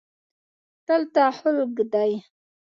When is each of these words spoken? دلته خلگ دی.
دلته 0.87 1.23
خلگ 1.37 1.77
دی. 1.93 2.11